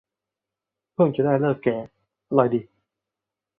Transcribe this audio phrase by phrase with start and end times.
[0.93, 1.77] เพิ่งจะได้ฤกษ์แกะ
[2.29, 2.61] อร่อยดี